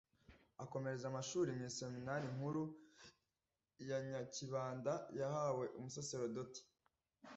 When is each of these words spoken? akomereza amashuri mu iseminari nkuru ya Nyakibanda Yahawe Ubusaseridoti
akomereza 0.63 1.05
amashuri 1.07 1.49
mu 1.57 1.63
iseminari 1.71 2.27
nkuru 2.35 2.63
ya 3.89 3.97
Nyakibanda 4.07 4.93
Yahawe 5.19 5.65
Ubusaseridoti 5.77 6.61